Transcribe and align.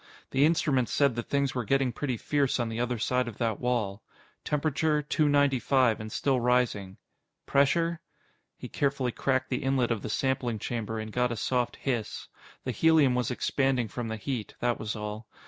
The 0.31 0.45
instruments 0.45 0.91
said 0.91 1.13
that 1.15 1.29
things 1.29 1.53
were 1.53 1.63
getting 1.63 1.91
pretty 1.93 2.17
fierce 2.17 2.59
on 2.59 2.69
the 2.69 2.79
other 2.79 2.97
side 2.97 3.27
of 3.27 3.37
that 3.37 3.59
wall. 3.59 4.01
Temperature: 4.43 5.03
Two 5.03 5.29
ninety 5.29 5.59
five 5.59 5.99
and 5.99 6.11
still 6.11 6.39
rising. 6.39 6.97
Pressure? 7.45 8.01
He 8.57 8.67
carefully 8.67 9.11
cracked 9.11 9.51
the 9.51 9.61
inlet 9.61 9.91
of 9.91 10.01
the 10.01 10.09
sampling 10.09 10.57
chamber 10.57 10.97
and 10.97 11.11
got 11.13 11.31
a 11.31 11.37
soft 11.37 11.75
hiss. 11.75 12.29
The 12.63 12.71
helium 12.71 13.13
was 13.13 13.29
expanding 13.29 13.87
from 13.89 14.07
the 14.07 14.17
heat, 14.17 14.55
that 14.59 14.79
was 14.79 14.95
all. 14.95 15.27